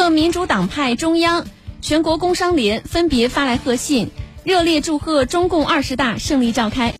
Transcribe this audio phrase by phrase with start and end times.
[0.00, 1.44] 各民主党派中央
[1.82, 4.10] 全国工商联分别发来贺信
[4.44, 6.88] 热烈祝贺中共二十大胜利召开。